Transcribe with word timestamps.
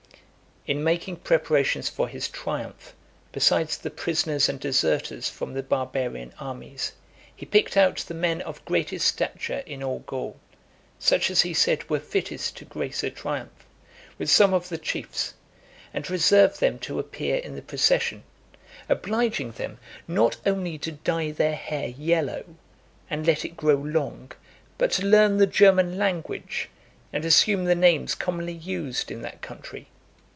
XLVII. 0.67 0.77
In 0.77 0.83
making 0.83 1.15
preparations 1.15 1.89
for 1.89 2.07
his 2.07 2.27
triumph, 2.27 2.93
besides 3.31 3.77
the 3.79 3.89
prisoners 3.89 4.47
and 4.47 4.59
deserters 4.59 5.27
from 5.27 5.55
the 5.55 5.63
barbarian 5.63 6.33
armies, 6.39 6.91
he 7.35 7.47
picked 7.47 7.75
out 7.75 7.97
the 7.97 8.13
men 8.13 8.41
of 8.41 8.63
greatest 8.65 9.07
stature 9.07 9.63
in 9.65 9.81
all 9.81 9.99
Gaul, 10.05 10.39
such 10.99 11.31
as 11.31 11.41
he 11.41 11.55
said 11.55 11.89
were 11.89 11.99
fittest 11.99 12.55
to 12.57 12.65
grace 12.65 13.01
a 13.03 13.09
triumph, 13.09 13.65
with 14.19 14.29
some 14.29 14.53
of 14.53 14.69
the 14.69 14.77
chiefs, 14.77 15.33
and 15.95 16.07
reserved 16.11 16.59
them 16.59 16.77
to 16.77 16.99
appear 16.99 17.37
in 17.37 17.55
the 17.55 17.61
procession; 17.63 18.21
obliging 18.87 19.53
them 19.53 19.79
not 20.07 20.37
only 20.45 20.77
to 20.77 20.91
dye 20.91 21.31
their 21.31 21.55
hair 21.55 21.87
yellow, 21.87 22.45
and 23.09 23.25
let 23.25 23.43
it 23.43 23.57
grow 23.57 23.77
long, 23.77 24.31
but 24.77 24.91
to 24.91 25.03
learn 25.07 25.37
the 25.37 25.47
German 25.47 25.97
language, 25.97 26.69
and 27.11 27.25
assume 27.25 27.65
the 27.65 27.73
names 27.73 28.13
commonly 28.13 28.53
used 28.53 29.09
in 29.09 29.23
that 29.23 29.41
country. 29.41 29.87